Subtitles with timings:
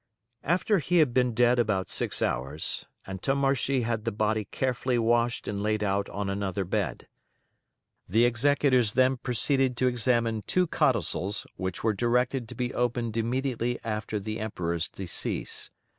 [0.43, 5.61] After he had been dead about six hours Antommarchi had the body carefully washed and
[5.61, 7.07] laid out on another bed.
[8.09, 13.77] The executors then proceeded to examine two codicils which were directed to be opened immediately
[13.83, 15.69] after the Emperor's decease.